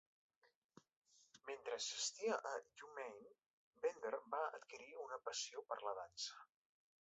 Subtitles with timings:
[1.49, 2.53] Mentre assistia a
[2.87, 3.35] U-Maine,
[3.85, 6.43] Bender va adquirir una passió per la dansa.